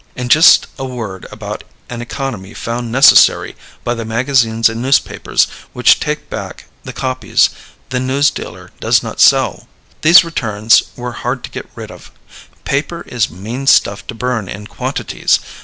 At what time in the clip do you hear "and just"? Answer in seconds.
0.15-0.65